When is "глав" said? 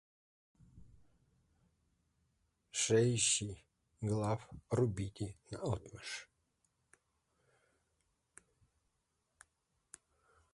4.07-4.41